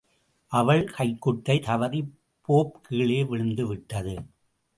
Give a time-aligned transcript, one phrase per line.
[0.51, 2.09] அவன் கைக்குட்டைதவறிப்
[2.41, 4.15] போப் கீழே விழந்து விட்டது.